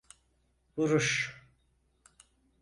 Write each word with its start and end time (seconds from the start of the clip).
Vuruş! 0.77 1.35